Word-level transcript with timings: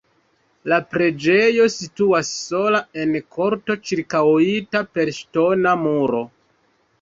La 0.71 0.77
preĝejo 0.93 1.67
situas 1.73 2.31
sola 2.37 2.79
en 3.03 3.13
korto 3.37 3.77
ĉirkaŭita 3.91 4.83
per 4.97 5.13
ŝtona 5.19 5.77
muro. 5.85 6.25